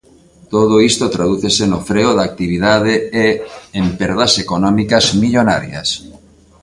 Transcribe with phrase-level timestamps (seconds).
[0.53, 2.93] Todo isto tradúcese no freo da actividade
[3.25, 3.27] e
[3.79, 5.89] en perdas económicas millonarias.